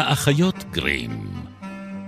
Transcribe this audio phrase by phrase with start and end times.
[0.00, 1.30] האחיות גרים.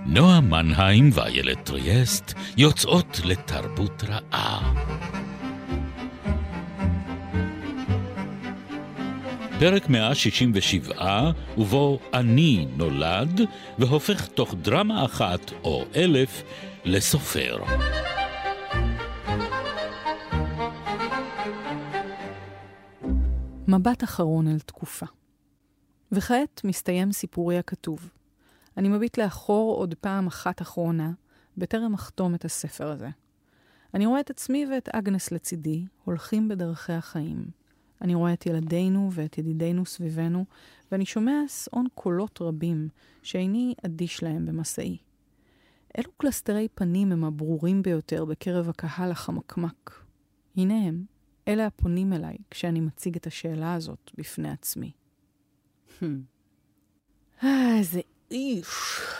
[0.05, 4.73] נועה מנהיים ואיילת טריאסט יוצאות לתרבות רעה.
[9.59, 13.41] פרק 167, ובו אני נולד,
[13.79, 16.43] והופך תוך דרמה אחת או אלף
[16.85, 17.57] לסופר.
[23.67, 25.05] מבט אחרון אל תקופה.
[26.15, 28.09] וכעת מסתיים סיפורי הכתוב.
[28.77, 31.11] אני מביט לאחור עוד פעם אחת אחרונה,
[31.57, 33.09] בטרם אחתום את הספר הזה.
[33.93, 37.45] אני רואה את עצמי ואת אגנס לצידי, הולכים בדרכי החיים.
[38.01, 40.45] אני רואה את ילדינו ואת ידידינו סביבנו,
[40.91, 42.89] ואני שומע שאון קולות רבים
[43.23, 44.97] שאיני אדיש להם במסעי.
[45.97, 50.03] אילו קלסטרי פנים הם הברורים ביותר בקרב הקהל החמקמק?
[50.57, 51.05] הנה הם,
[51.47, 54.91] אלה הפונים אליי כשאני מציג את השאלה הזאת בפני עצמי.
[57.43, 58.67] אה, איזה איש,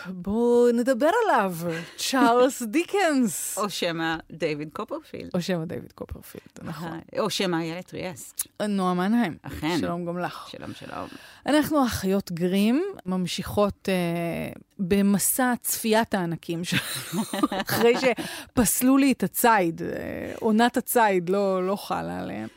[0.06, 1.54] בואו נדבר עליו,
[1.96, 3.58] צ'ארלס דיקנס.
[3.58, 5.30] או שמא דיוויד קופרפילד.
[5.34, 7.00] או שמא דיוויד קופרפילד, נכון.
[7.18, 8.46] או שמא איילת טריאסט.
[8.68, 9.36] נועה מנהיים.
[9.42, 9.78] אכן.
[9.80, 10.48] שלום גם לך.
[10.50, 11.08] שלום, שלום.
[11.46, 17.22] אנחנו אחיות גרים, ממשיכות אה, במסע צפיית הענקים שלנו,
[17.66, 22.48] אחרי שפסלו לי את הציד, אה, עונת הציד לא, לא חלה עליהם.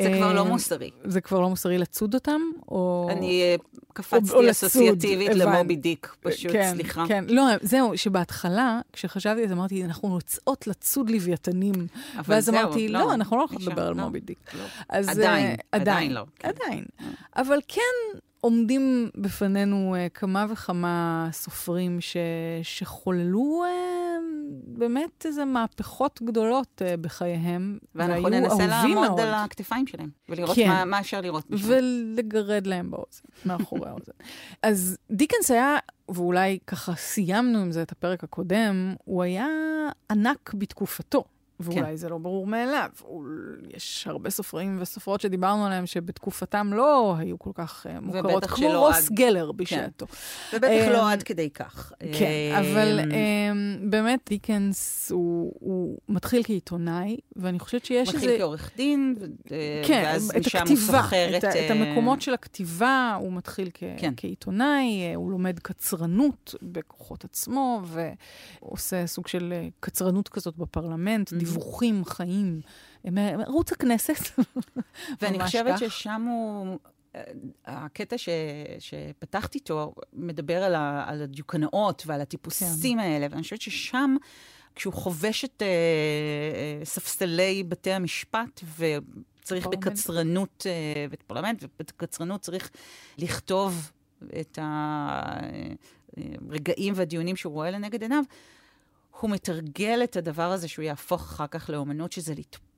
[0.00, 0.90] זה כבר לא מוסרי.
[1.04, 2.40] זה כבר לא מוסרי לצוד אותם?
[2.68, 3.08] או...
[3.10, 3.56] אני אה,
[3.92, 7.04] קפצתי אסוציאטיבית למובי דיק, פשוט, כן, סליחה.
[7.08, 11.74] כן, לא, זהו, שבהתחלה, כשחשבתי, אז אמרתי, אנחנו יוצאות לצוד לוויתנים.
[12.24, 14.38] ואז זהו, אמרתי, לא, לא, אנחנו לא אישה, לדבר על לא, מובי דיק.
[14.54, 14.64] לא.
[14.88, 16.48] אז, עדיין, אה, עדיין לא, כן.
[16.48, 16.84] עדיין.
[17.36, 22.16] אבל כן עומדים בפנינו uh, כמה וכמה סופרים ש...
[22.62, 24.01] שחוללו uh,
[24.82, 29.20] באמת איזה מהפכות גדולות uh, בחייהם, ואנחנו ננסה לעמוד.
[29.20, 30.68] על הכתפיים שלהם, ולראות כן.
[30.68, 31.44] מה, מה אפשר לראות.
[31.50, 34.12] ולגרד להם באוזן, מאחורי האוזן.
[34.62, 35.76] אז דיקנס היה,
[36.08, 39.46] ואולי ככה סיימנו עם זה את הפרק הקודם, הוא היה
[40.10, 41.24] ענק בתקופתו.
[41.62, 41.96] ואולי כן.
[41.96, 42.88] זה לא ברור מאליו.
[43.02, 43.24] הוא-
[43.76, 48.68] יש הרבה סופרים וסופרות שדיברנו עליהם שבתקופתם לא היו כל כך אה, מוכרות, ובטח כמו
[48.68, 50.06] שלא רוס עד- גלר בשעתו.
[50.52, 51.92] ובטח אמ, לא עד כדי כך.
[52.18, 58.18] כן, אבל אמ, אמ, באמת דיקנס הוא, הוא מתחיל כעיתונאי, ואני חושבת שיש איזה...
[58.18, 59.14] מתחיל כעורך דין,
[59.52, 63.32] אה, כן, ואז את משם הוא הכתיבה, סוחר את, את אה, המקומות של הכתיבה, הוא
[63.32, 64.12] מתחיל כ, כן.
[64.16, 67.82] כעיתונאי, אה, הוא לומד קצרנות בכוחות עצמו,
[68.62, 71.36] ועושה סוג של אה, קצרנות כזאת בפרלמנט, Mhm.
[71.52, 72.60] דיווחים חיים,
[73.06, 74.40] אה, מערוץ הכנסת.
[75.20, 75.80] ואני חושבת כך.
[75.80, 76.78] ששם הוא...
[77.16, 77.22] אה,
[77.66, 78.28] הקטע ש,
[78.78, 83.04] שפתחת איתו מדבר על, ה, על הדיוקנאות ועל הטיפוסים כן.
[83.04, 84.16] האלה, ואני חושבת ששם,
[84.74, 89.86] כשהוא חובש את אה, אה, ספסלי בתי המשפט, וצריך פרלמנט.
[89.86, 92.70] בקצרנות, אה, ואת פרלמנט, ובקצרנות צריך
[93.18, 93.90] לכתוב
[94.40, 94.58] את
[96.18, 98.24] הרגעים והדיונים שהוא רואה לנגד עיניו,
[99.20, 102.71] הוא מתרגל את הדבר הזה שהוא יהפוך אחר כך לאומנות, שזה לתפוס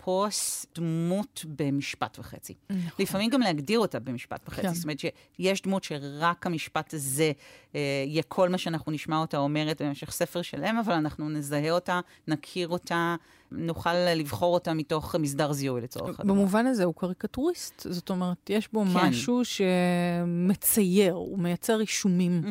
[0.74, 2.54] דמות במשפט וחצי.
[2.98, 4.62] לפעמים גם להגדיר אותה במשפט וחצי.
[4.62, 4.74] כן.
[4.74, 7.32] זאת אומרת שיש דמות שרק המשפט הזה
[7.74, 12.00] אה, יהיה כל מה שאנחנו נשמע אותה אומרת במשך ספר שלם, אבל אנחנו נזהה אותה,
[12.28, 13.16] נכיר אותה,
[13.52, 16.34] נוכל לבחור אותה מתוך מסדר זיהוי לצורך הדבר.
[16.34, 18.90] במובן הזה הוא קריקטוריסט, זאת אומרת, יש בו כן.
[18.94, 22.42] משהו שמצייר, הוא מייצר רישומים.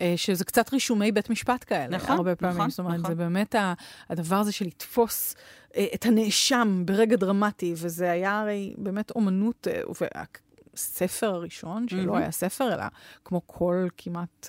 [0.00, 2.56] אה, שזה קצת רישומי בית משפט כאלה, נכון, הרבה פעמים.
[2.56, 3.10] נכון, זאת אומרת, נכון.
[3.10, 3.54] זה באמת
[4.08, 5.34] הדבר הזה של לתפוס
[5.94, 9.66] את הנאשם ברגע דרמטי, וזה היה הרי באמת אומנות,
[10.80, 12.14] אה, והספר הראשון, שלא מהמם.
[12.18, 12.84] היה ספר, אלא
[13.24, 14.48] כמו כל כמעט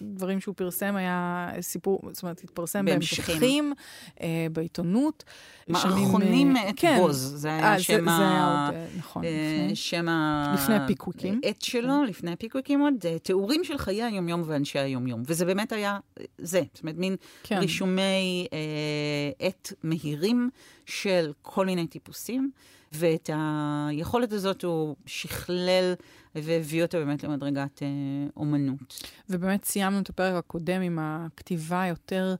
[0.00, 3.24] הדברים שהוא פרסם, היה סיפור, זאת אומרת, התפרסם בהמשכים.
[3.26, 3.72] בהמשכים,
[4.20, 5.24] אה, בעיתונות.
[5.68, 8.66] מערכונים שנים, אה, מאת בוז, זה אה, היה זה- שם זה היה ה...
[8.66, 9.30] עוד, אה, נכון, אה,
[9.62, 9.76] לפני.
[9.76, 10.52] שם ה...
[10.54, 11.40] לפני הפיקוויקים.
[11.44, 15.22] עט שלו, לפני הפיקוויקים עוד, אה, תיאורים של חיי היומיום ואנשי היומיום.
[15.26, 17.58] וזה באמת היה אה, זה, זאת אומרת, מין כן.
[17.58, 20.50] רישומי אה, עט מהירים
[20.86, 22.50] של כל מיני טיפוסים,
[22.92, 25.94] ואת היכולת הזאת הוא שכלל
[26.34, 27.88] והביא אותה באמת למדרגת אה,
[28.36, 29.04] אומנות.
[29.30, 32.34] ובאמת סיימנו את הפרק הקודם עם הכתיבה היותר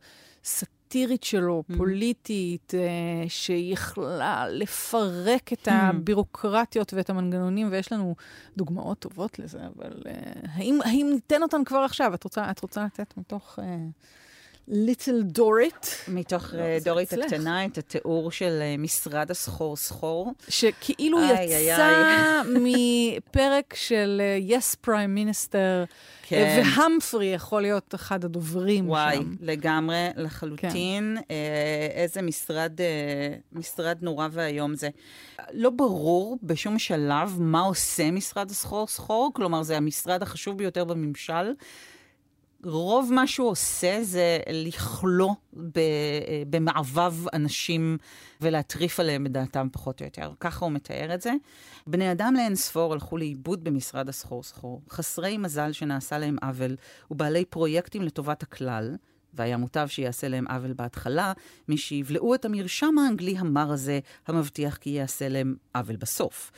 [0.44, 1.76] סאטירית שלו, Mm.
[1.76, 2.80] פוליטית, אה,
[3.28, 5.72] שיכלה לפרק את Mm.
[5.72, 8.14] הבירוקרטיות ואת המנגנונים, ויש לנו
[8.56, 10.12] דוגמאות טובות לזה, אבל אה,
[10.54, 12.14] האם, האם ניתן אותן כבר עכשיו?
[12.14, 13.58] את רוצה, את רוצה לתת מתוך
[14.72, 17.32] ליטל דורית, מתוך לא, אה, זה דורית אצלך.
[17.32, 20.32] הקטנה, את התיאור של אה, משרד הסחור-סחור.
[20.48, 25.86] שכאילו איי, יצא מפרק של אה, Yes Prime Minister,
[26.30, 26.62] כן.
[26.76, 29.32] והמפרי יכול להיות אחד הדוברים וואי, שם.
[29.40, 31.16] לגמרי, לחלוטין.
[31.18, 31.22] כן.
[31.30, 34.88] אה, איזה משרד, אה, משרד נורא ואיום זה.
[35.52, 41.52] לא ברור בשום שלב מה עושה משרד הסחור-סחור, כלומר, זה המשרד החשוב ביותר בממשל.
[42.64, 45.34] רוב מה שהוא עושה זה לכלוא
[46.50, 47.98] במעבב אנשים
[48.40, 50.32] ולהטריף עליהם את דעתם פחות או יותר.
[50.40, 51.32] ככה הוא מתאר את זה.
[51.86, 56.76] בני אדם לאין ספור הלכו לאיבוד במשרד הסחור-סחור, חסרי מזל שנעשה להם עוול,
[57.10, 58.96] ובעלי פרויקטים לטובת הכלל.
[59.34, 61.32] והיה מוטב שיעשה להם עוול בהתחלה,
[61.76, 66.50] שיבלעו את המרשם האנגלי המר הזה, המבטיח כי יעשה להם עוול בסוף.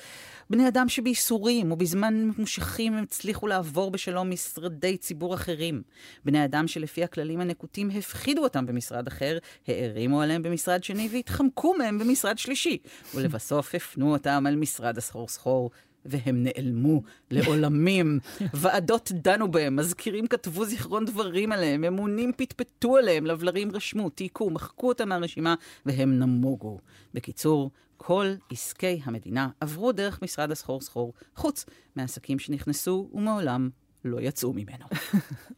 [0.50, 5.82] בני אדם שבייסורים ובזמן ממושכים הם הצליחו לעבור בשלום משרדי ציבור אחרים.
[6.24, 11.98] בני אדם שלפי הכללים הנקוטים הפחידו אותם במשרד אחר, הערימו עליהם במשרד שני והתחמקו מהם
[11.98, 12.78] במשרד שלישי.
[13.14, 15.70] ולבסוף הפנו אותם על משרד הסחור-סחור.
[16.04, 18.19] והם נעלמו לעולמים.
[18.54, 24.88] ועדות דנו בהם, מזכירים כתבו זיכרון דברים עליהם, אמונים פטפטו עליהם, לבלרים רשמו, תיקו, מחקו
[24.88, 25.54] אותם מהרשימה,
[25.87, 26.78] והם נמוגו.
[27.14, 31.64] בקיצור, כל עסקי המדינה עברו דרך משרד הסחור-סחור, חוץ
[31.96, 33.70] מעסקים שנכנסו ומעולם
[34.04, 34.87] לא יצאו ממנו.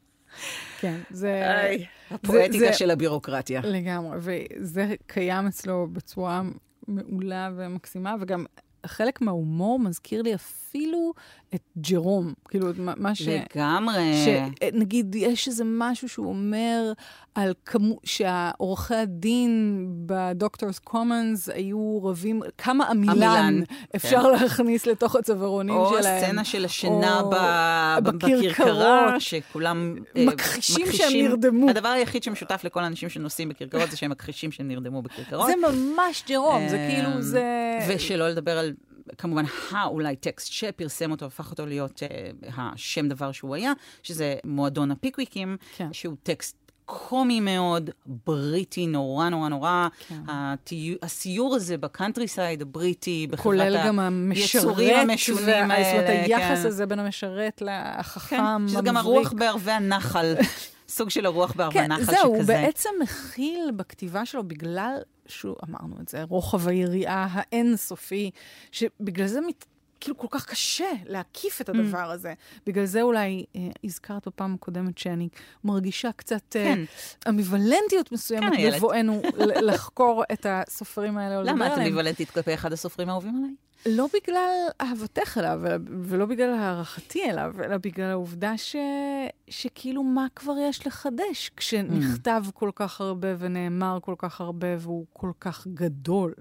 [0.80, 1.42] כן, זה...
[1.60, 3.60] איי, הפואטיקה זה, של הבירוקרטיה.
[3.64, 6.42] לגמרי, וזה קיים אצלו בצורה
[6.88, 8.44] מעולה ומקסימה, וגם
[8.86, 11.12] חלק מההומור מזכיר לי אפילו
[11.54, 12.32] את ג'רום.
[12.48, 13.28] כאילו, מה ש...
[13.28, 14.24] לגמרי.
[14.24, 16.92] שנגיד, יש איזה משהו שהוא אומר
[17.34, 17.98] על כמו...
[18.04, 23.60] שהעורכי הדין בדוקטורס קומנס היו רבים, כמה עמילן, עמילן
[23.96, 24.30] אפשר כן.
[24.30, 26.04] להכניס לתוך הצווארונים או שלהם.
[26.04, 27.30] או הסצנה של השינה או...
[27.30, 27.36] ב...
[28.02, 31.70] בכרכרה, שכולם מכחישים, מכחישים שהם נרדמו.
[31.70, 35.46] הדבר היחיד שמשותף לכל האנשים שנוסעים בכרכרות זה שהם מכחישים שהם נרדמו בכרכרות.
[35.46, 37.44] זה ממש ג'רום, זה כאילו, אמ, זה...
[37.88, 38.72] ושלא לדבר על
[39.18, 43.72] כמובן, האולי טקסט שפרסם אותו, הפך אותו להיות uh, השם דבר שהוא היה,
[44.02, 45.92] שזה מועדון הפיקוויקים, כן.
[45.92, 49.88] שהוא טקסט קומי מאוד, בריטי, נורא נורא נורא.
[50.08, 50.20] כן.
[50.28, 55.84] הטיו, הסיור הזה ב countryside הבריטי, בחברת כולל גם המשרת, המשונים האלה.
[55.84, 56.66] זאת אומרת, היחס כן.
[56.66, 60.34] הזה בין המשרת לחכם, כן, שזה גם הרוח בערבי הנחל.
[60.88, 62.12] סוג של הרוח בערבי כן, שכזה.
[62.12, 64.96] זהו, הוא בעצם מכיל בכתיבה שלו, בגלל
[65.26, 68.30] שהוא, אמרנו את זה, רוחב היריעה האינסופי,
[68.72, 69.64] שבגלל זה מת,
[70.04, 72.12] כאילו כל כך קשה להקיף את הדבר mm.
[72.12, 72.34] הזה.
[72.66, 75.28] בגלל זה אולי אה, הזכרת בפעם הקודמת שאני
[75.64, 76.78] מרגישה קצת אה, כן.
[76.78, 81.42] אה, אמביוולנטיות מסוימת כן, בבואנו לחקור את הסופרים האלה.
[81.42, 83.54] למה את אמביוולנטית כלפי אחד הסופרים האהובים עליי?
[83.86, 88.76] לא בגלל אהבתך אליו, ולא בגלל הערכתי אליו, אלא בגלל העובדה ש...
[89.48, 92.52] שכאילו מה כבר יש לחדש כשנכתב mm.
[92.52, 96.34] כל כך הרבה ונאמר כל כך הרבה והוא כל כך גדול.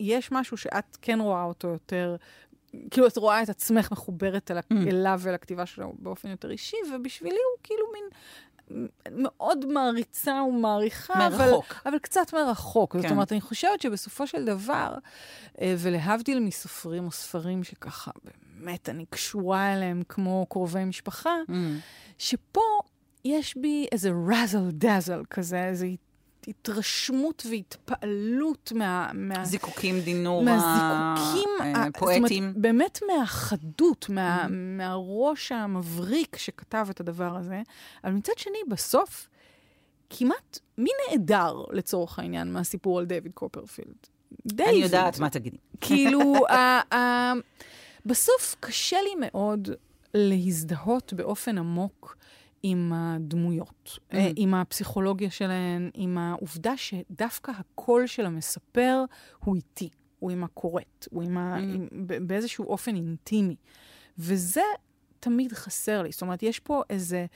[0.00, 2.16] ויש משהו שאת כן רואה אותו יותר,
[2.90, 4.58] כאילו את רואה את עצמך מחוברת אל...
[4.58, 4.88] mm.
[4.88, 8.04] אליו ולכתיבה שלו באופן יותר אישי, ובשבילי הוא כאילו מין
[9.10, 11.72] מאוד מעריצה ומעריכה, מרחוק.
[11.72, 12.92] אבל, אבל קצת מרחוק.
[12.92, 13.02] כן.
[13.02, 14.94] זאת אומרת, אני חושבת שבסופו של דבר,
[15.60, 21.52] אה, ולהבדיל מסופרים או ספרים שככה, באמת, אני קשורה אליהם כמו קרובי משפחה, mm.
[22.18, 22.60] שפה
[23.24, 25.86] יש בי איזה ראזל דאזל כזה, איזה
[26.48, 29.10] התרשמות והתפעלות מה...
[29.14, 32.26] מה זיקוקים דינור מהזיקוקים הפואטיים.
[32.26, 34.50] זאת אומרת, באמת מהחדות, מה, mm-hmm.
[34.50, 37.62] מהראש המבריק שכתב את הדבר הזה.
[38.04, 39.28] אבל מצד שני, בסוף,
[40.10, 44.06] כמעט, מי נעדר לצורך העניין מהסיפור על דיוויד קופרפילד?
[44.46, 44.68] דיוויד.
[44.68, 45.56] אני יודעת מה תגידי.
[45.80, 46.34] כאילו,
[48.06, 49.68] בסוף קשה לי מאוד
[50.14, 52.16] להזדהות באופן עמוק
[52.62, 54.16] עם הדמויות, mm.
[54.36, 59.04] עם הפסיכולוגיה שלהן, עם העובדה שדווקא הקול של המספר
[59.44, 59.88] הוא איטי,
[60.18, 61.56] הוא עם הקורט, הוא עם ה...
[61.56, 61.60] Mm.
[61.60, 61.88] עם...
[62.26, 63.56] באיזשהו אופן אינטימי.
[64.18, 64.62] וזה
[65.20, 66.12] תמיד חסר לי.
[66.12, 67.26] זאת אומרת, יש פה איזה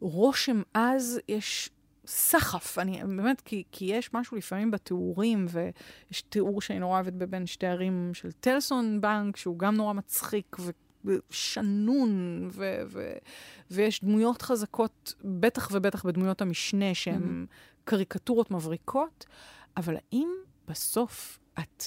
[0.00, 1.70] רושם עז, יש
[2.06, 7.46] סחף, אני באמת, כי, כי יש משהו לפעמים בתיאורים, ויש תיאור שאני נורא אוהבת בבין
[7.46, 10.56] שתי ערים של טלסון בנק, שהוא גם נורא מצחיק.
[11.30, 13.16] שנון, ו- ו-
[13.70, 17.84] ויש דמויות חזקות, בטח ובטח בדמויות המשנה, שהן mm-hmm.
[17.84, 19.26] קריקטורות מבריקות,
[19.76, 20.28] אבל האם
[20.68, 21.84] בסוף את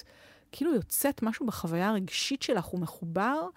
[0.51, 3.47] כאילו יוצאת משהו בחוויה הרגשית שלך, הוא מחובר?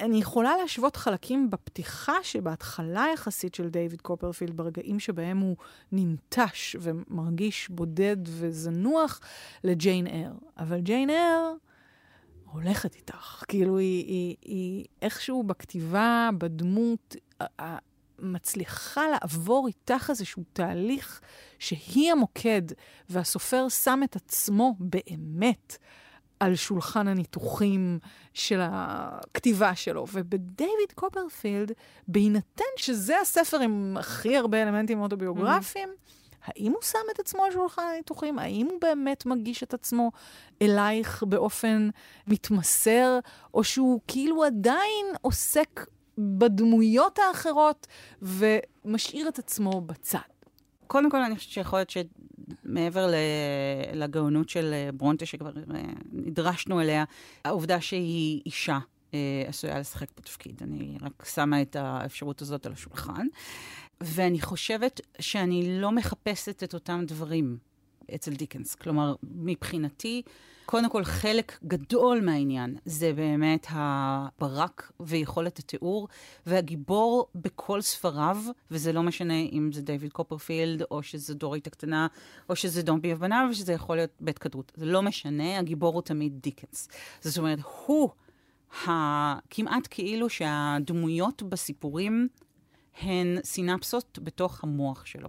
[0.00, 5.56] אני יכולה להשוות חלקים בפתיחה שבהתחלה יחסית של דיוויד קופרפילד, ברגעים שבהם הוא
[5.92, 9.20] ננטש ומרגיש בודד וזנוח,
[9.64, 10.32] לג'יין אר.
[10.58, 11.52] אבל ג'יין אר...
[12.52, 13.44] הולכת איתך.
[13.48, 17.16] כאילו, היא, היא, היא איכשהו בכתיבה, בדמות,
[18.18, 21.20] מצליחה לעבור איתך איזשהו תהליך
[21.58, 22.62] שהיא המוקד,
[23.10, 25.76] והסופר שם את עצמו באמת
[26.40, 27.98] על שולחן הניתוחים
[28.34, 30.06] של הכתיבה שלו.
[30.12, 31.72] ובדייוויד קופרפילד,
[32.08, 36.19] בהינתן שזה הספר עם הכי הרבה אלמנטים אוטוביוגרפיים, mm-hmm.
[36.44, 38.38] האם הוא שם את עצמו על שולחן הניתוחים?
[38.38, 40.10] האם הוא באמת מגיש את עצמו
[40.62, 41.88] אלייך באופן
[42.26, 43.18] מתמסר,
[43.54, 45.86] או שהוא כאילו עדיין עוסק
[46.18, 47.86] בדמויות האחרות,
[48.22, 50.18] ומשאיר את עצמו בצד.
[50.86, 53.12] קודם כל, אני חושבת שיכול להיות שמעבר
[53.94, 55.82] לגאונות של אה, ברונטה, שכבר אה,
[56.12, 57.04] נדרשנו אליה,
[57.44, 58.78] העובדה שהיא אישה
[59.14, 60.62] אה, עשויה לשחק בתפקיד.
[60.62, 63.26] אני רק שמה את האפשרות הזאת על השולחן.
[64.02, 67.58] ואני חושבת שאני לא מחפשת את אותם דברים
[68.14, 68.74] אצל דיקנס.
[68.74, 70.22] כלומר, מבחינתי,
[70.66, 76.08] קודם כל, חלק גדול מהעניין זה באמת הברק ויכולת התיאור,
[76.46, 78.36] והגיבור בכל ספריו,
[78.70, 82.06] וזה לא משנה אם זה דיוויד קופרפילד, או שזה דורית הקטנה,
[82.48, 84.72] או שזה דומבי הבנה, ושזה יכול להיות בית כדרות.
[84.76, 86.88] זה לא משנה, הגיבור הוא תמיד דיקנס.
[87.20, 88.10] זאת אומרת, הוא
[89.50, 92.28] כמעט כאילו שהדמויות בסיפורים
[93.00, 95.28] הן סינפסות בתוך המוח שלו.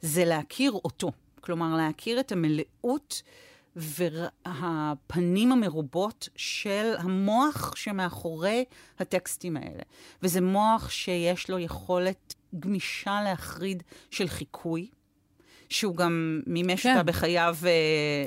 [0.00, 3.22] זה להכיר אותו, כלומר להכיר את המלאות
[3.76, 8.64] והפנים המרובות של המוח שמאחורי
[8.98, 9.82] הטקסטים האלה.
[10.22, 14.88] וזה מוח שיש לו יכולת גמישה להחריד של חיקוי.
[15.72, 16.92] שהוא גם מימש כן.
[16.92, 17.56] אותה בחייו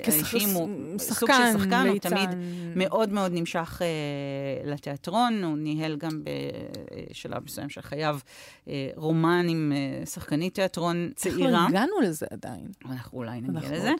[0.07, 2.29] האישיים, הוא סוג של שחקן, הוא תמיד
[2.75, 6.21] מאוד מאוד נמשך uh, לתיאטרון, הוא ניהל גם
[7.11, 8.19] בשלב מסוים של חייו
[8.65, 9.73] uh, רומן עם
[10.03, 11.49] uh, שחקנית תיאטרון צעירה.
[11.49, 12.67] אנחנו הגענו לזה עדיין.
[12.85, 13.91] אנחנו אולי נגיע לזה.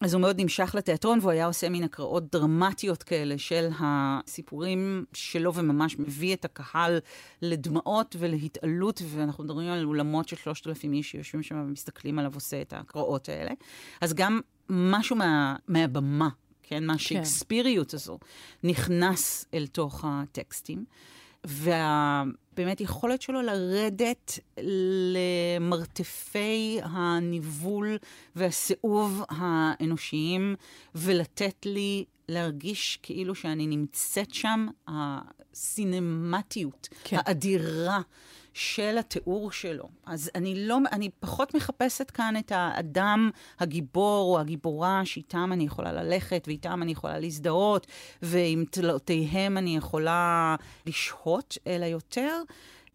[0.00, 5.54] אז הוא מאוד נמשך לתיאטרון, והוא היה עושה מין הקראות דרמטיות כאלה של הסיפורים שלו,
[5.54, 6.98] וממש מביא את הקהל
[7.42, 12.62] לדמעות ולהתעלות, ואנחנו מדברים על אולמות של שלושת אלפים איש שיושבים שם ומסתכלים עליו עושה
[12.62, 13.50] את הקראות האלה.
[14.00, 14.40] אז גם
[14.70, 16.28] משהו מה, מהבמה,
[16.62, 17.96] כן, מהשייקספיריות כן.
[17.96, 18.18] הזו,
[18.64, 20.84] נכנס אל תוך הטקסטים.
[21.46, 24.38] ובאמת יכולת שלו לרדת
[25.60, 27.98] למרתפי הניבול
[28.36, 30.56] והסיאוב האנושיים
[30.94, 37.16] ולתת לי להרגיש כאילו שאני נמצאת שם, הסינמטיות כן.
[37.20, 38.00] האדירה
[38.54, 39.88] של התיאור שלו.
[40.06, 45.92] אז אני לא, אני פחות מחפשת כאן את האדם הגיבור או הגיבורה שאיתם אני יכולה
[45.92, 47.86] ללכת ואיתם אני יכולה להזדהות
[48.22, 52.42] ועם תלאותיהם אני יכולה לשהות, אלא יותר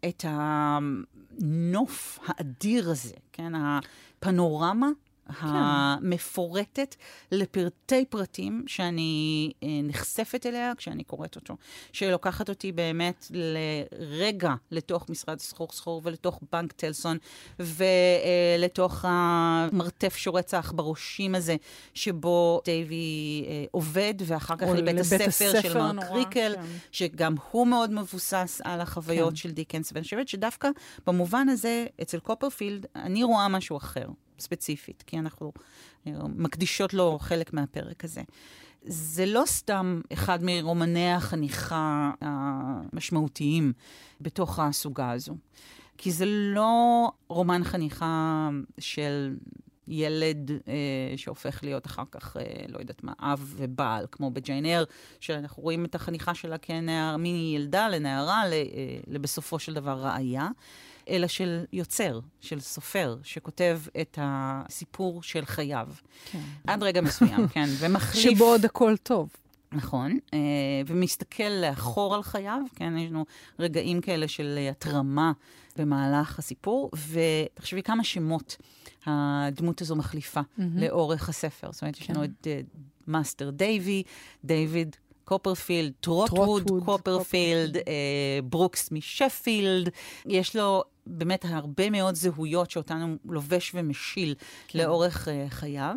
[0.05, 3.53] את הנוף האדיר הזה, כן?
[3.55, 4.89] הפנורמה
[5.27, 5.47] כן.
[5.47, 6.95] המפורטת
[7.31, 11.55] לפרטי פרטים שאני אה, נחשפת אליה כשאני קוראת אותו.
[11.91, 17.17] שלוקחת אותי באמת לרגע לתוך משרד סחור סחור ולתוך בנק טלסון
[17.59, 21.55] ולתוך המרתף שורץ העכברושים הזה,
[21.93, 26.61] שבו דייווי אה, עובד, ואחר כך לבית הספר, הספר של מרק נורא, ריקל, כן.
[26.91, 29.35] שגם הוא מאוד מבוסס על החוויות כן.
[29.35, 29.91] של דיקנס.
[29.93, 30.69] ואני חושבת שדווקא
[31.07, 34.07] במובן הזה, אצל קופרפילד, אני רואה משהו אחר.
[34.39, 35.53] ספציפית, כי אנחנו
[36.07, 38.21] אה, מקדישות לו חלק מהפרק הזה.
[38.87, 43.73] זה לא סתם אחד מרומני החניכה המשמעותיים
[44.21, 45.35] בתוך הסוגה הזו,
[45.97, 48.49] כי זה לא רומן חניכה
[48.79, 49.35] של
[49.87, 54.83] ילד אה, שהופך להיות אחר כך, אה, לא יודעת מה, אב ובעל, כמו בג'יין אר,
[55.19, 58.59] שאנחנו רואים את החניכה שלה כנער, מילדה לנערה, ל, אה,
[59.07, 60.47] לבסופו של דבר ראיה.
[61.09, 65.87] אלא של יוצר, של סופר, שכותב את הסיפור של חייו.
[66.25, 66.39] כן.
[66.67, 68.23] עד רגע מסוים, כן, ומחליף...
[68.35, 69.29] שבו עוד הכל טוב.
[69.71, 70.39] נכון, אה,
[70.87, 73.25] ומסתכל לאחור על חייו, כן, יש לנו
[73.59, 75.31] רגעים כאלה של התרמה
[75.77, 78.57] במהלך הסיפור, ותחשבי כמה שמות
[79.05, 80.61] הדמות הזו מחליפה mm-hmm.
[80.75, 81.71] לאורך הספר.
[81.71, 82.03] זאת אומרת, כן.
[82.03, 82.47] יש לנו את
[83.07, 84.03] מאסטר דייווי,
[84.43, 84.95] דיוויד
[85.25, 87.83] קופרפילד, טרוטווד, קופרפילד, אה,
[88.43, 89.89] ברוקס משפילד.
[90.25, 94.35] יש לו באמת הרבה מאוד זהויות שאותן הוא לובש ומשיל
[94.67, 94.79] כן.
[94.79, 95.95] לאורך uh, חייו.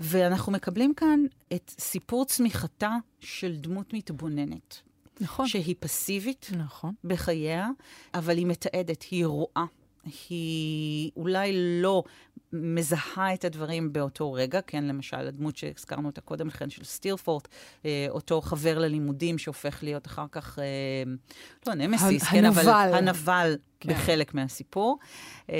[0.00, 1.20] ואנחנו מקבלים כאן
[1.54, 4.80] את סיפור צמיחתה של דמות מתבוננת.
[5.20, 5.48] נכון.
[5.48, 6.94] שהיא פסיבית נכון.
[7.04, 7.68] בחייה,
[8.14, 9.64] אבל היא מתעדת, היא רואה.
[10.28, 11.52] היא אולי
[11.82, 12.02] לא
[12.52, 17.48] מזהה את הדברים באותו רגע, כן, למשל, הדמות שהזכרנו אותה קודם לכן, של סטירפורט,
[17.84, 20.64] אה, אותו חבר ללימודים שהופך להיות אחר כך, אה,
[21.66, 23.92] לא נמסיס, כן, אבל הנבל כן.
[23.92, 24.98] בחלק מהסיפור.
[25.50, 25.56] אה,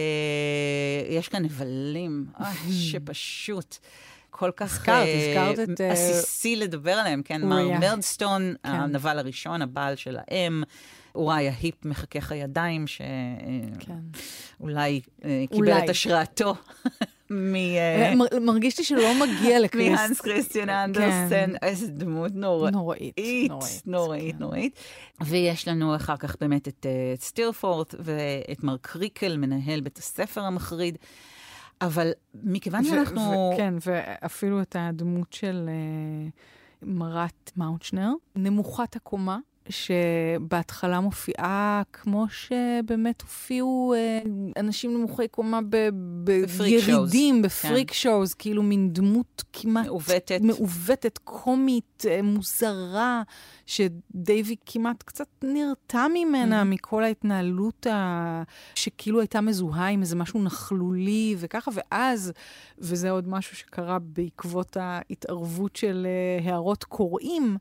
[1.09, 2.53] יש כאן נבלים, אה,
[2.91, 3.77] שפשוט...
[4.31, 5.81] כל כך הזכרת, הזכרת את...
[5.81, 7.45] עסיסי לדבר עליהם, כן?
[7.45, 8.69] מר מרדסטון, כן.
[8.69, 10.63] הנבל הראשון, הבעל של האם.
[11.15, 13.07] אוראי ההיפ מחכך הידיים, שאולי
[13.79, 13.99] כן.
[15.25, 16.55] אה, קיבל את השראתו.
[17.31, 17.55] מ...
[17.55, 20.01] אה, מרגיש לי שלא מגיע לקריסט.
[20.01, 21.51] מהנס כריסטיאן אנדרסן, כן.
[21.63, 22.75] איזה דמות נוראית.
[22.75, 23.17] נוראית.
[23.51, 24.39] נוראית, נוראית, כן.
[24.39, 24.79] נוראית.
[25.25, 26.87] ויש לנו אחר כך באמת את
[27.21, 30.99] סטירפורט ואת מר קריקל, מנהל בית הספר המחריד.
[31.81, 33.55] אבל מכיוון שאנחנו...
[33.57, 35.69] כן, ואפילו את הדמות של
[36.83, 39.39] מרת מאונצ'נר, נמוכת הקומה,
[39.69, 44.21] שבהתחלה מופיעה כמו שבאמת הופיעו אה,
[44.57, 45.61] אנשים נמוכי קומה
[46.25, 47.95] בירידים, בפריק כן.
[47.95, 49.87] שואוז, כאילו מין דמות כמעט...
[49.87, 50.41] מעוותת.
[50.43, 53.23] מעוותת, קומית, אה, מוזרה,
[53.67, 56.65] שדייווי כמעט קצת נרתע ממנה, Mhm.
[56.65, 58.43] מכל ההתנהלות ה...
[58.75, 62.33] שכאילו הייתה מזוהה עם איזה משהו נכלולי וככה, ואז,
[62.79, 67.57] וזה עוד משהו שקרה בעקבות ההתערבות של אה, הערות קוראים,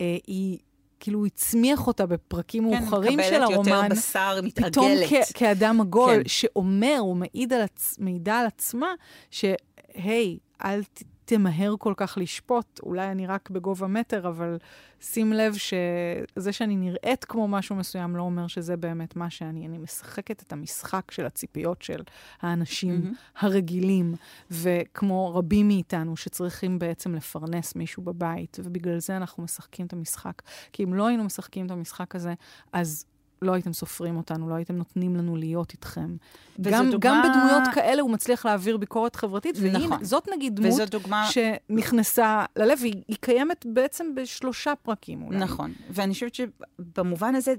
[0.00, 0.58] אה, היא...
[1.02, 5.08] כאילו הצמיח אותה בפרקים מאוחרים של כן, מקבלת יותר הרומן, בשר, פתאום מתעגלת.
[5.08, 6.28] כ- כאדם עגול, כן.
[6.28, 7.96] שאומר, הוא מעיד על עצ...
[7.98, 8.86] מעידה על עצמה,
[9.30, 11.02] שהי, אל ת...
[11.24, 14.58] תמהר כל כך לשפוט, אולי אני רק בגובה מטר, אבל
[15.00, 19.66] שים לב שזה שאני נראית כמו משהו מסוים לא אומר שזה באמת מה שאני.
[19.66, 22.02] אני משחקת את המשחק של הציפיות של
[22.40, 23.14] האנשים מהמם.
[23.36, 24.14] הרגילים,
[24.50, 30.42] וכמו רבים מאיתנו שצריכים בעצם לפרנס מישהו בבית, ובגלל זה אנחנו משחקים את המשחק.
[30.72, 32.34] כי אם לא היינו משחקים את המשחק הזה,
[32.72, 33.04] אז
[33.42, 36.16] לא הייתם סופרים אותנו, לא הייתם נותנים לנו להיות איתכם.
[36.60, 40.04] גם, דוגמה- גם בדמויות כאלה הוא מצליח להעביר ביקורת חברתית, והנה, נכון.
[40.04, 41.28] זאת נגיד דמות דוגמה...
[41.30, 45.38] שנכנסה ללב, והיא היא קיימת בעצם בשלושה פרקים אולי.
[45.38, 47.54] נכון, ואני חושבת שבמובן הזה,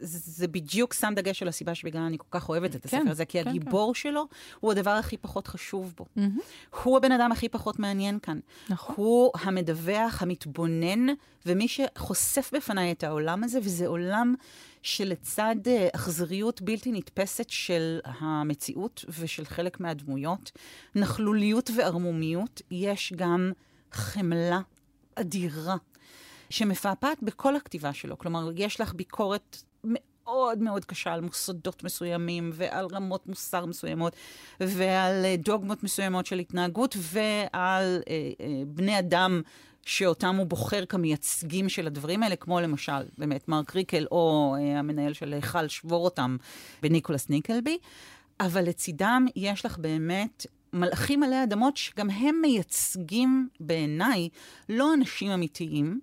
[0.00, 3.24] זה בדיוק שם דגש על הסיבה שבגללה אני כל כך אוהבת את כן, הספר הזה,
[3.24, 4.26] כי כן, הגיבור שלו
[4.60, 6.04] הוא הדבר הכי פחות חשוב בו.
[6.84, 8.38] הוא הבן אדם הכי פחות מעניין כאן.
[8.68, 8.94] נכון.
[8.98, 11.06] הוא המדווח, המתבונן,
[11.46, 14.34] ומי שחושף בפניי את העולם הזה, וזה עולם
[14.82, 20.52] שלצד אה, אכזריות בלתי נתפסת של המציאות ושל חלק מהדמויות,
[20.94, 23.52] נכלוליות וערמומיות, יש גם
[23.92, 24.60] חמלה
[25.14, 25.76] אדירה,
[26.50, 28.18] שמפעפעת בכל הכתיבה שלו.
[28.18, 34.16] כלומר, יש לך ביקורת מאוד מאוד קשה על מוסדות מסוימים, ועל רמות מוסר מסוימות,
[34.60, 39.42] ועל אה, דוגמות מסוימות של התנהגות, ועל אה, אה, בני אדם
[39.86, 45.12] שאותם הוא בוחר כמייצגים של הדברים האלה, כמו למשל, באמת, מרק ריקל, או אה, המנהל
[45.12, 46.36] של היכל שבור אותם
[46.82, 47.78] בניקולס ניקלבי.
[48.40, 54.28] אבל לצידם יש לך באמת מלאכים עלי אדמות שגם הם מייצגים בעיניי
[54.68, 56.00] לא אנשים אמיתיים,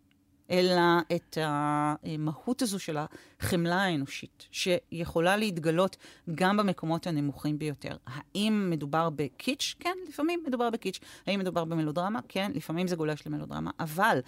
[0.52, 0.82] אלא
[1.16, 2.98] את המהות הזו של
[3.40, 5.98] החמלה האנושית, שיכולה להתגלות
[6.36, 7.98] גם במקומות הנמוכים ביותר.
[8.06, 9.76] האם מדובר בקיץ'?
[9.80, 11.00] כן, לפעמים מדובר בקיץ'.
[11.28, 12.20] האם מדובר במלודרמה?
[12.28, 13.72] כן, לפעמים זה גולש למלודרמה.
[13.80, 14.20] אבל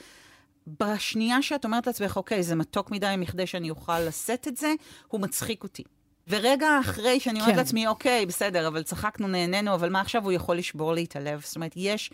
[0.79, 4.73] בשנייה שאת אומרת לעצמך, אוקיי, זה מתוק מדי מכדי שאני אוכל לשאת את זה,
[5.07, 5.83] הוא מצחיק אותי.
[6.27, 7.57] ורגע אחרי שאני אומרת כן.
[7.57, 11.41] לעצמי, אוקיי, בסדר, אבל צחקנו, נהנינו, אבל מה עכשיו הוא יכול לשבור לי את הלב?
[11.45, 12.11] זאת אומרת, יש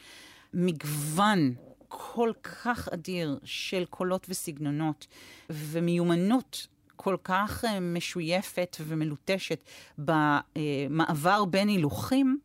[0.53, 1.53] מגוון
[1.93, 5.07] כל כך אדיר של קולות וסגנונות,
[5.49, 9.59] ומיומנות כל כך אה, משויפת ומלוטשת
[9.97, 12.39] במעבר בין הילוכים,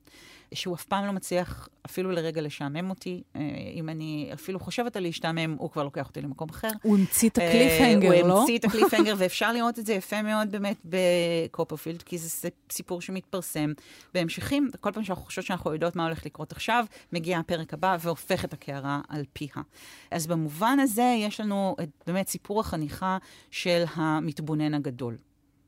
[0.54, 3.22] שהוא אף פעם לא מצליח אפילו לרגע לשעמם אותי.
[3.36, 3.40] אה,
[3.74, 6.68] אם אני אפילו חושבת על להשתעמם, הוא כבר לוקח אותי למקום אחר.
[6.82, 8.32] הוא המציא את אה, הקליפהנגר, לא?
[8.32, 13.00] הוא המציא את הקליפהנגר, ואפשר לראות את זה יפה מאוד באמת בקופרפילד, כי זה סיפור
[13.00, 13.72] שמתפרסם
[14.14, 14.70] בהמשכים.
[14.80, 18.52] כל פעם שאנחנו חושבות שאנחנו יודעות מה הולך לקרות עכשיו, מגיע הפרק הבא והופך את
[18.52, 19.62] הקערה על פיה.
[20.10, 23.18] אז במובן הזה יש לנו את באמת סיפור החניכה
[23.50, 25.16] של המתבונן הגדול,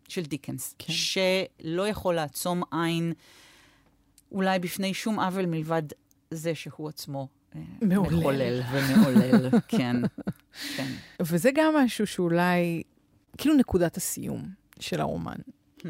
[0.09, 0.93] של דיקנס, כן.
[0.93, 3.13] שלא יכול לעצום עין
[4.33, 5.83] אולי בפני שום עוול מלבד
[6.31, 7.29] זה שהוא עצמו.
[7.57, 8.17] אה, מעולל.
[8.17, 9.97] מחולל ומעולל, כן,
[10.77, 10.89] כן.
[11.21, 12.83] וזה גם משהו שאולי,
[13.39, 14.49] כאילו נקודת הסיום
[14.81, 15.37] של הרומן.
[15.79, 15.87] Hmm.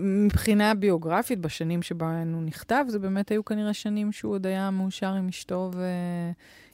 [0.00, 5.12] מבחינה ביוגרפית, בשנים שבהן הוא נכתב, זה באמת היו כנראה שנים שהוא עוד היה מאושר
[5.12, 5.70] עם אשתו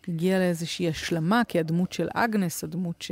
[0.08, 3.10] והגיע לאיזושהי השלמה, כי הדמות של אגנס, הדמות ש...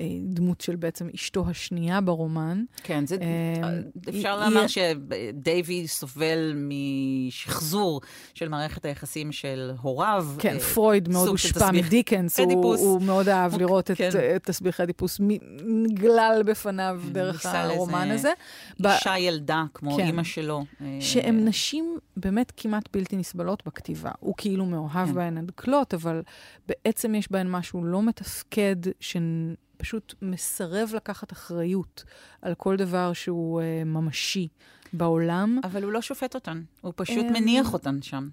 [0.00, 2.64] אה, דמות של בעצם אשתו השנייה ברומן.
[2.82, 3.78] כן, זה, אה,
[4.08, 8.00] אפשר היא- לומר היא- שדייווי סובל משחזור
[8.34, 10.26] של מערכת היחסים של הוריו.
[10.38, 12.76] כן, אה, פרויד מאוד הושפע תסביך מדיקנס, הוא.
[12.76, 14.10] הוא מאוד אהב הוא- לראות את כן.
[14.18, 18.32] אה, תסביך אדיפוס מ- נגלל בפניו כן, דרך הרומן לאיזה הזה.
[18.80, 20.06] ב- אישה ילדה, כמו כן.
[20.06, 20.64] אימא שלו.
[20.80, 21.84] אה, שהן נשים
[22.16, 24.10] באמת כמעט בלתי נסבלות בכתיבה.
[24.20, 25.14] הוא כאילו מאוהב כן.
[25.14, 26.22] בהן עד כלות, אבל
[26.68, 28.76] בעצם יש בהן משהו לא מתפקד,
[29.82, 32.04] שפשוט מסרב לקחת אחריות
[32.42, 34.48] על כל דבר שהוא uh, ממשי
[34.92, 35.60] בעולם.
[35.64, 38.28] אבל הוא לא שופט אותן, הוא פשוט אמ, מניח אותן שם.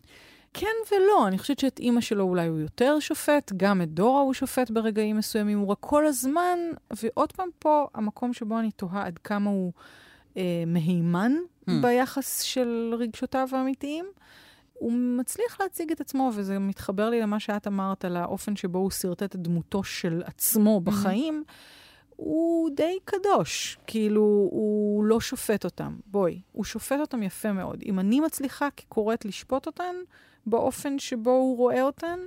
[0.53, 4.33] כן ולא, אני חושבת שאת אימא שלו אולי הוא יותר שופט, גם את דורה הוא
[4.33, 6.59] שופט ברגעים מסוימים, הוא רק כל הזמן,
[7.03, 9.71] ועוד פעם פה, המקום שבו אני תוהה עד כמה הוא
[10.37, 11.31] אה, מהימן
[11.69, 11.81] Hmm.
[11.81, 14.05] ביחס של רגשותיו האמיתיים.
[14.79, 18.91] הוא מצליח להציג את עצמו, וזה מתחבר לי למה שאת אמרת על האופן שבו הוא
[18.91, 21.43] שרטט את דמותו של עצמו בחיים.
[22.15, 25.95] הוא די קדוש, כאילו, הוא לא שופט אותם.
[26.05, 27.83] בואי, הוא שופט אותם יפה מאוד.
[27.85, 29.95] אם אני מצליחה כקוראת לשפוט אותן
[30.45, 32.19] באופן שבו הוא רואה אותן,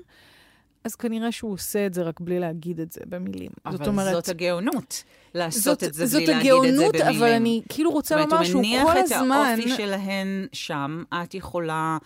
[0.85, 3.51] אז כנראה שהוא עושה את זה רק בלי להגיד את זה במילים.
[3.67, 4.13] אבל זאת אומרת...
[4.13, 7.17] זאת הגאונות, לעשות זאת, את זה זאת בלי להגיד את זה הגאונות, במילים.
[7.17, 9.07] אבל אני כאילו רוצה לומר שהוא כל הזמן...
[9.07, 11.99] זאת אומרת, הוא מניח את האופי שלהן שם, את יכולה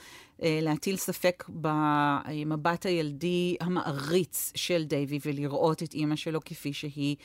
[0.43, 7.17] אה, להטיל ספק במבט הילדי המעריץ של דייווי ולראות את אימא שלו כפי שהיא.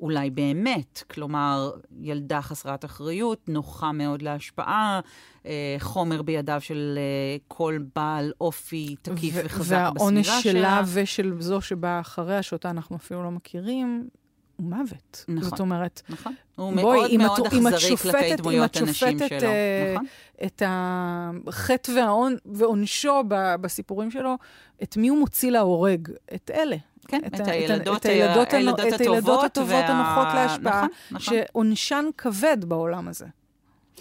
[0.00, 5.00] אולי באמת, כלומר, ילדה חסרת אחריות, נוחה מאוד להשפעה,
[5.46, 9.92] אה, חומר בידיו של אה, כל בעל אופי תקיף וחזק בסביבה שלה.
[9.96, 14.08] והעונש שלה ושל זו שבאה אחריה, שאותה אנחנו אפילו לא מכירים,
[14.56, 15.24] הוא מוות.
[15.28, 15.50] נכון.
[15.50, 16.34] זאת אומרת, נכון.
[16.56, 19.18] הוא בואי, מאוד אם מאוד את, אם את אכזרי שופטת, כלפי אם דמויות את הנשים
[19.18, 19.48] שופטת שלו.
[19.48, 20.06] אה, נכון?
[20.44, 24.34] את החטא והעונ, ועונשו ב, בסיפורים שלו,
[24.82, 26.08] את מי הוא מוציא להורג?
[26.34, 26.76] את אלה.
[27.08, 30.88] כן, את, ה- הילדות, את הילדות, הילדות את הילדות הטובות הטובות וה- הנוחות להשפעה, נכון,
[31.10, 31.36] נכון.
[31.36, 33.26] שעונשן כבד בעולם הזה.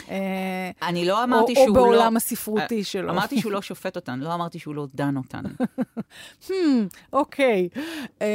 [0.09, 1.83] אה, אני לא או, אמרתי או שהוא לא...
[1.83, 3.09] בעולם הספרותי שלו.
[3.09, 5.43] אמרתי שהוא לא שופט אותן, לא אמרתי שהוא לא דן אותן.
[6.47, 6.51] Hmm,
[7.13, 7.69] אוקיי.
[8.21, 8.27] אמ,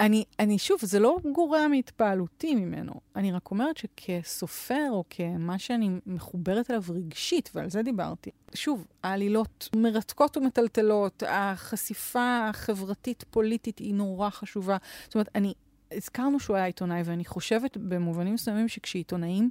[0.00, 2.92] אני, אני, שוב, זה לא גורע מהתפעלותי ממנו.
[3.16, 9.68] אני רק אומרת שכסופר, או כמה שאני מחוברת אליו רגשית, ועל זה דיברתי, שוב, העלילות
[9.76, 14.76] מרתקות ומטלטלות, החשיפה החברתית-פוליטית היא נורא חשובה.
[15.04, 15.54] זאת אומרת, אני,
[15.92, 19.50] הזכרנו שהוא היה עיתונאי, ואני חושבת במובנים מסוימים שכשעיתונאים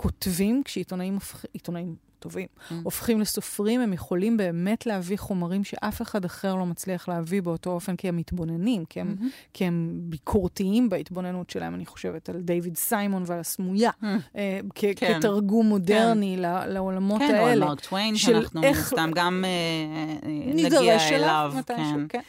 [0.00, 1.18] כותבים, כשעיתונאים
[1.52, 2.74] עיתונאים טובים, Mm.
[2.82, 7.96] הופכים לסופרים, הם יכולים באמת להביא חומרים שאף אחד אחר לא מצליח להביא באותו אופן,
[7.96, 9.16] כי הם מתבוננים, כי הם,
[9.54, 11.74] כי הם ביקורתיים בהתבוננות שלהם.
[11.74, 13.90] אני חושבת על דיוויד סיימון ועל הסמויה,
[14.36, 15.18] אה, כ- כן.
[15.18, 17.66] כתרגום מודרני ל- לעולמות כן, או על האלה.
[17.66, 20.78] מרק טוויין, שאנחנו איך- הסתם גם אה, אה, נגיע
[21.08, 21.52] אליו אליו.
[21.58, 22.06] מתישהו, כן.
[22.08, 22.20] כן.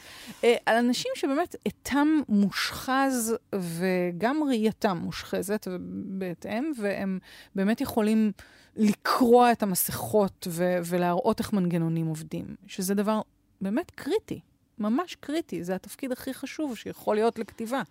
[0.44, 5.66] אה, על אנשים שבאמת עטם מושחז וגם ראייתם מושחזת
[6.06, 7.18] בהתאם, והם
[7.54, 8.32] באמת יכולים
[8.76, 13.20] לקרוע את המסכות ו- ולהראות איך מנגנונים עובדים, שזה דבר
[13.60, 14.40] באמת קריטי.
[14.78, 17.82] ממש קריטי, זה התפקיד הכי חשוב שיכול להיות לכתיבה.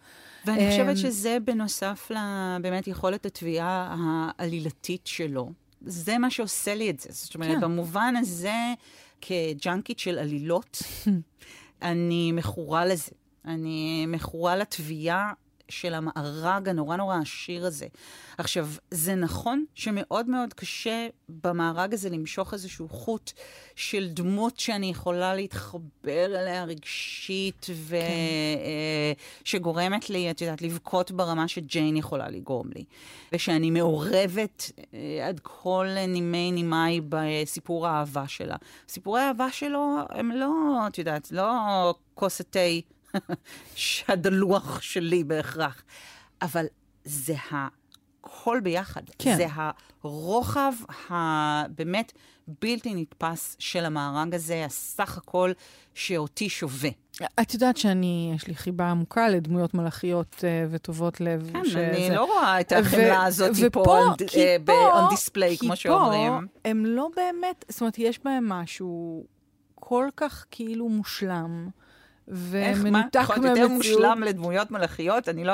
[0.45, 3.95] ואני אמ, חושבת שזה בנוסף לבאמת יכולת התביעה
[4.37, 5.51] העלילתית שלו.
[5.81, 7.09] זה מה שעושה לי את זה.
[7.11, 7.61] זאת אומרת, כן.
[7.61, 8.73] במובן הזה,
[9.21, 10.77] כג'אנקית של עלילות,
[11.81, 13.11] אני מכורה לזה.
[13.45, 15.33] אני מכורה לתביעה
[15.69, 17.87] של המארג הנורא נורא עשיר הזה.
[18.37, 23.31] עכשיו, זה נכון שמאוד מאוד קשה במארג הזה למשוך איזשהו חוט
[23.75, 27.67] של דמות שאני יכולה להתחבר אליה רגשית,
[29.45, 32.83] ושגורמת לי, את יודעת, לבכות ברמה שג'יין יכולה לגרום לי.
[33.33, 38.55] ושאני מעורבת אה, עד כל נימי נימי בסיפור האהבה שלה.
[38.87, 40.53] סיפורי האהבה שלו הם לא,
[40.87, 41.51] את יודעת, לא
[42.15, 42.59] כוס התה
[44.07, 45.83] הדלוח שלי בהכרח,
[46.41, 46.65] אבל
[47.03, 49.01] זה הכל ביחד.
[49.19, 49.37] כן.
[49.37, 49.45] זה
[50.03, 50.73] הרוחב
[51.09, 52.11] הבאמת
[52.61, 55.51] בלתי נתפס של המארג הזה, הסך הכל
[55.93, 56.89] שאותי שווה.
[57.41, 60.41] את יודעת שאני, יש לי חיבה עמוקה לדמויות מלאכיות uh,
[60.71, 61.49] וטובות לב.
[61.53, 65.07] כן, שזה- אני לא רואה את ו- החמלה הזאת פה ופה- on- כי אה, פה-
[65.09, 66.33] on display, כמו שאומרים.
[66.41, 69.23] כי פה הם לא באמת, זאת אומרת, יש בהם משהו
[69.75, 71.69] כל כך כאילו מושלם.
[72.55, 72.89] איך, מה?
[72.89, 74.01] ומנותק יכול להיות יותר מהמציאות.
[74.01, 75.29] מושלם לדמויות מלאכיות?
[75.29, 75.53] אני לא...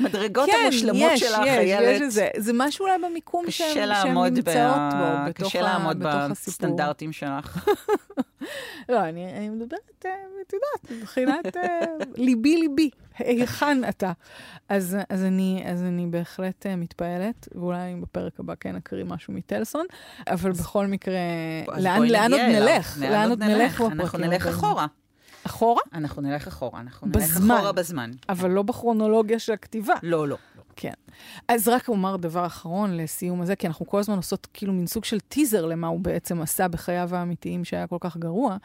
[0.00, 1.96] מדרגות כן, המושלמות יש, שלך, יש, איילת.
[1.96, 4.96] יש איזה, זה משהו אולי במיקום קשה שהן נמצאות ב...
[4.98, 6.30] בו, בתוך, קשה ה, לעמוד הסיפור.
[6.30, 7.68] בסטנדרטים שלך.
[8.88, 10.10] לא, אני, אני מדברת, אה,
[10.46, 11.84] את יודעת, מבחינת אה,
[12.16, 14.12] ליבי ליבי, היכן אתה.
[14.68, 19.86] אז, אז, אני, אז אני בהחלט אה, מתפעלת, ואולי בפרק הבא כן אקריא משהו מטלסון,
[20.26, 21.18] אבל בכל מקרה,
[21.76, 22.40] לאן, לאן עוד.
[22.40, 22.98] נלך?
[23.00, 24.46] לאן עוד נלך אנחנו נלך?
[24.46, 24.86] אחורה.
[25.58, 25.82] אחורה?
[25.94, 26.80] אנחנו נלך אחורה.
[26.80, 27.54] אנחנו נלך בזמן.
[27.56, 28.10] אחורה בזמן.
[28.28, 29.94] אבל לא בכרונולוגיה של הכתיבה.
[30.02, 30.36] לא, לא.
[30.56, 30.62] לא.
[30.80, 30.92] כן.
[31.48, 35.04] אז רק אומר דבר אחרון לסיום הזה, כי אנחנו כל הזמן עושות כאילו מין סוג
[35.04, 38.56] של טיזר למה הוא בעצם עשה בחייו האמיתיים שהיה כל כך גרוע.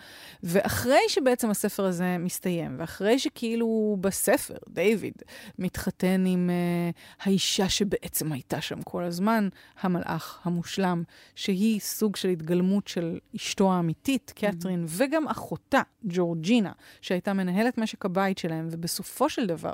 [0.44, 5.14] ואחרי שבעצם הספר הזה מסתיים, ואחרי שכאילו בספר, דיוויד
[5.60, 9.50] מתחתן עם uh, האישה שבעצם הייתה שם כל הזמן,
[9.82, 11.04] המלאך המושלם,
[11.36, 14.92] שהיא סוג של התגלמות של אשתו האמיתית, קתרין, mm-hmm.
[14.98, 16.72] וגם אחותה, ג'ורג'ינה,
[17.02, 19.74] שהייתה מנהלת משק הבית שלהם, ובסופו של דבר,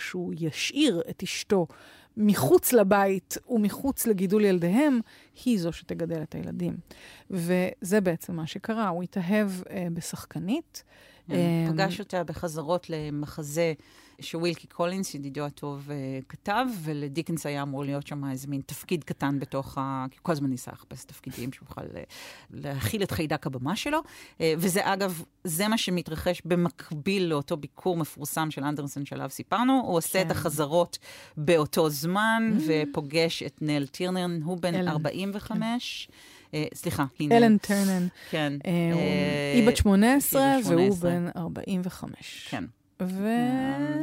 [0.00, 1.66] כשהוא ישאיר את אשתו
[2.16, 5.00] מחוץ לבית ומחוץ לגידול ילדיהם,
[5.44, 6.76] היא זו שתגדל את הילדים.
[7.30, 10.84] וזה בעצם מה שקרה, הוא התאהב אה, בשחקנית.
[11.26, 13.72] כן, אה, פגש אותה בחזרות למחזה
[14.20, 19.38] שווילקי קולינס, ידידו הטוב, אה, כתב, ולדיקנס היה אמור להיות שם איזה מין תפקיד קטן
[19.38, 20.06] בתוך ה...
[20.10, 22.02] כי כל הזמן ניסה לחפש תפקידים שהוא יוכל אה,
[22.50, 23.98] להכיל את חיידק הבמה שלו.
[24.40, 29.82] אה, וזה, אגב, זה מה שמתרחש במקביל לאותו ביקור מפורסם של אנדרסון שעליו סיפרנו.
[29.86, 30.26] הוא עושה כן.
[30.26, 30.98] את החזרות
[31.36, 34.88] באותו זמן, ופוגש את נל טירנר, הוא בן אלן.
[34.88, 36.08] 45.
[36.54, 37.36] אה, סליחה, הנה.
[37.36, 38.06] אלן טרנן.
[38.30, 38.52] כן.
[39.54, 41.10] היא בת 18 היא בת והוא 18.
[41.10, 42.48] בן 45.
[42.50, 42.64] כן.
[43.06, 43.28] ו...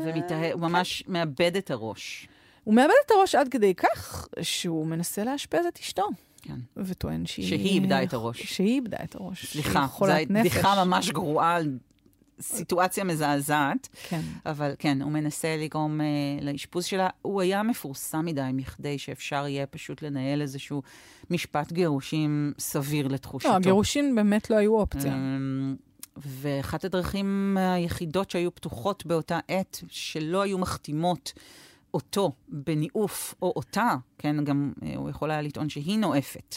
[0.05, 2.27] ומתאהב, הוא ממש מאבד את הראש.
[2.63, 6.07] הוא מאבד את הראש עד כדי כך שהוא מנסה לאשפז את אשתו,
[6.41, 6.59] כן.
[6.77, 7.47] וטוען שהיא...
[7.47, 8.41] שהיא איבדה את הראש.
[8.41, 9.45] שהיא איבדה את הראש.
[9.45, 10.27] סליחה, זו נפש.
[10.29, 11.77] בדיחה ממש גרועה על
[12.41, 14.21] סיטואציה מזעזעת, כן.
[14.45, 17.09] אבל כן, הוא מנסה לגרום uh, לאשפוז שלה.
[17.21, 20.81] הוא היה מפורסם מדי מכדי שאפשר יהיה פשוט לנהל איזשהו
[21.29, 23.49] משפט גירושים סביר לתחושתו.
[23.49, 25.13] לא, הגירושין באמת לא היו אופציה.
[25.13, 25.75] אמ,
[26.25, 31.33] ואחת הדרכים היחידות שהיו פתוחות באותה עת, שלא היו מחתימות
[31.93, 36.55] אותו בניאוף, או אותה, כן, גם אה, הוא יכול היה לטעון שהיא נואפת.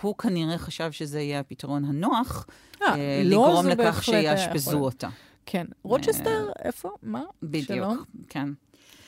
[0.00, 2.46] הוא כנראה חשב שזה יהיה הפתרון הנוח,
[2.82, 4.78] אה, אה, לא, לגרום לכך שיאשפזו.
[4.78, 5.08] אותה.
[5.46, 5.66] כן.
[5.82, 6.90] רוצ'סטר, איפה?
[7.02, 7.22] מה?
[7.42, 8.04] בדיוק, שלום?
[8.28, 8.48] כן.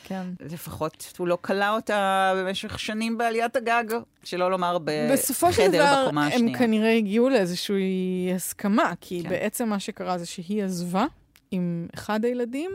[0.08, 0.26] כן.
[0.40, 3.84] לפחות הוא לא כלא אותה במשך שנים בעליית הגג,
[4.24, 4.78] שלא לומר
[5.12, 6.58] בסופו של בחדר דבר, בקומה הם השנייה.
[6.58, 9.28] כנראה הגיעו לאיזושהי הסכמה, כי כן.
[9.28, 11.06] בעצם מה שקרה זה שהיא עזבה
[11.50, 12.70] עם אחד הילדים,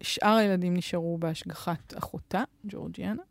[0.00, 3.22] שאר הילדים נשארו בהשגחת אחותה, ג'ורג'יאנה,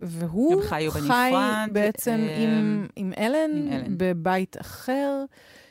[0.00, 3.94] והוא חי בנפרד, בעצם אה, עם, עם אלן, עם אלן.
[3.96, 5.24] בבית אחר,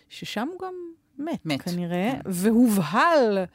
[0.09, 0.73] ששם הוא גם
[1.17, 2.19] מת, מת, כנראה, כן.
[2.25, 3.45] והובהל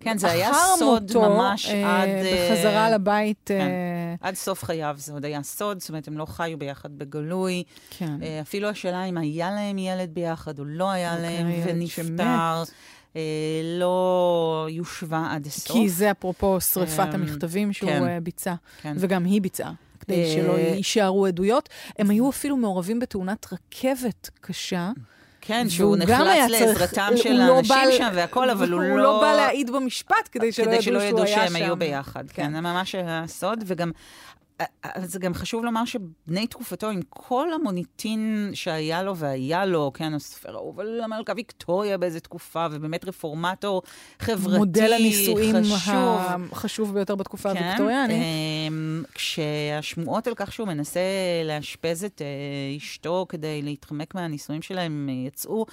[0.00, 2.08] כן, זה היה סוד מותו, ממש אה, עד...
[2.08, 3.42] אה, בחזרה לבית.
[3.44, 3.60] כן.
[3.60, 7.62] אה, עד סוף חייו זה עוד היה סוד, זאת אומרת, הם לא חיו ביחד בגלוי.
[7.90, 8.22] כן.
[8.22, 12.62] אה, אפילו השאלה אם היה להם ילד ביחד או לא היה להם, ונפטר,
[13.16, 13.22] אה,
[13.78, 15.76] לא יושבה עד הסוף.
[15.76, 18.04] כי זה אפרופו שריפת אמ, המכתבים שהוא כן.
[18.04, 18.96] אה, ביצע, כן.
[18.98, 21.68] וגם היא ביצעה, כדי אה, שלא יישארו עדויות.
[21.98, 24.90] הם היו אפילו מעורבים בתאונת רכבת קשה.
[25.46, 28.98] כן, שהוא נחלץ לעזרתם הוא של לא האנשים בא ל- שם והכל, אבל הוא הוא
[28.98, 29.04] לא...
[29.04, 31.78] לא בא להעיד במשפט כדי שלא כדי ידעו שלא שהוא ידעו היה שהם היו שם.
[31.78, 32.24] ביחד.
[32.34, 33.90] כן, זה ממש היה סוד, וגם...
[34.82, 40.14] אז זה גם חשוב לומר שבני תקופתו, עם כל המוניטין שהיה לו והיה לו, כן,
[40.14, 43.82] הסופר האהוב על המלכה ויקטוריה באיזה תקופה, ובאמת רפורמטור
[44.18, 46.20] חברתי, מודל הנישואים חשוב.
[46.52, 48.22] החשוב ביותר בתקופה כן, הוויקטוריאנית.
[48.22, 51.00] אמ, כשהשמועות על כך שהוא מנסה
[51.44, 55.66] לאשפז את אה, אשתו כדי להתחמק מהנישואים שלהם אה, יצאו,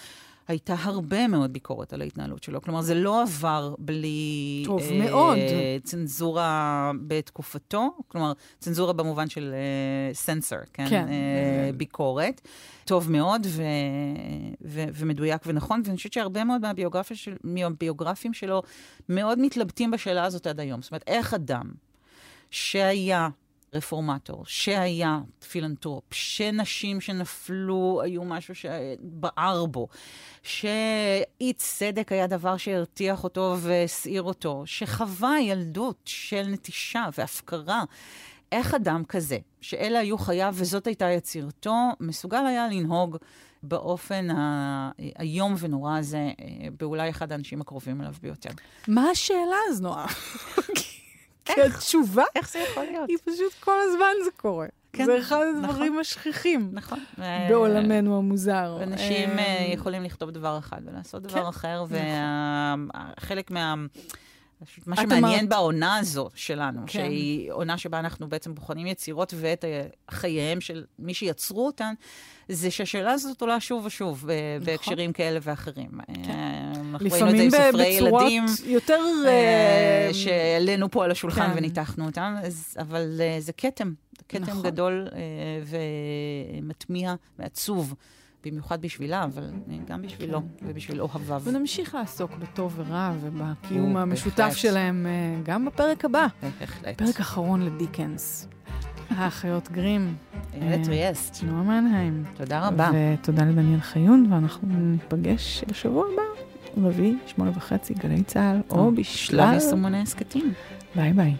[0.47, 2.61] הייתה הרבה מאוד ביקורת על ההתנהלות שלו.
[2.61, 4.63] כלומר, זה לא עבר בלי...
[4.65, 5.37] טוב מאוד.
[5.83, 9.53] צנזורה בתקופתו, כלומר, צנזורה במובן של
[10.13, 10.89] סנסור, כן?
[10.89, 11.07] כן.
[11.07, 12.41] אה, ביקורת.
[12.85, 13.61] טוב מאוד ו-
[14.61, 18.61] ו- ומדויק ונכון, ואני חושבת שהרבה מאוד מהביוגרפיה של, מהביוגרפים שלו
[19.09, 20.81] מאוד מתלבטים בשאלה הזאת עד היום.
[20.81, 21.71] זאת אומרת, איך אדם
[22.51, 23.29] שהיה
[23.73, 29.87] רפורמטור, שהיה פילנטרופ, שנשים שנפלו היו משהו שבער בו,
[30.43, 37.83] שאי צדק היה דבר שהרתיח אותו והסעיר אותו, שחווה ילדות של נטישה והפקרה.
[38.51, 43.17] איך אדם כזה, שאלה היו חייו וזאת הייתה יצירתו, מסוגל היה לנהוג
[43.63, 48.49] באופן האיום ונורא הזה, אה, באולי אחד האנשים הקרובים אליו ביותר.
[48.87, 50.05] מה השאלה אז, נועה?
[51.45, 53.09] כי התשובה איך זה יכול להיות?
[53.09, 54.67] היא פשוט כל הזמן זה קורה.
[54.93, 55.65] כן, זה אחד נכון.
[55.69, 56.99] הדברים השכיחים נכון.
[57.49, 58.79] בעולמנו המוזר.
[58.83, 61.97] אנשים אה, אה, יכולים לכתוב דבר אחד ולעשות דבר כן, אחר, נכון.
[63.17, 63.75] וחלק מה...
[64.87, 66.87] מה שמעניין אמרת- בעונה הזו שלנו, כן.
[66.87, 71.93] שהיא עונה שבה אנחנו בעצם בוחנים יצירות ואת אה, חייהם של מי שיצרו אותן,
[72.49, 74.31] זה שהשאלה הזאת עולה שוב ושוב ב-
[74.65, 75.89] בהקשרים כאלה ואחרים.
[76.09, 77.59] אה, אנחנו ראינו את זה עם נכון.
[77.59, 78.45] לפעמים ב- ספרי בצורות ילדים.
[78.65, 78.99] יותר...
[79.25, 79.29] אה,
[80.07, 81.57] אה, שהעלינו פה על השולחן כן.
[81.57, 84.63] וניתחנו אותם, אז, אבל אה, זה כתם, זה כתם נכון.
[84.63, 85.19] גדול אה,
[86.61, 87.93] ומטמיע ועצוב,
[88.45, 91.41] במיוחד בשבילה, אבל אה, גם בשבילו ובשביל אוהביו.
[91.43, 94.53] ונמשיך לעסוק בטוב ורע ובקיום המשותף.
[94.55, 96.27] שלהם אה, גם בפרק הבא.
[96.59, 96.97] בהחלט.
[96.97, 98.47] פרק אחרון לדיקנס.
[99.09, 100.15] האחיות גרים,
[100.53, 102.23] איילת טריאסט, נועה מנהיים.
[102.35, 102.91] תודה רבה.
[102.93, 106.41] ותודה לדניאל חיון, ואנחנו ניפגש בשבוע הבא,
[106.77, 109.53] רביעי, שמונה וחצי, גלי צה"ל, או בשלל...
[109.53, 110.53] יישומוני הסכתים.
[110.95, 111.35] ביי ביי.